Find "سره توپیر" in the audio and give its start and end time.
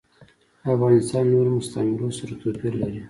2.19-2.73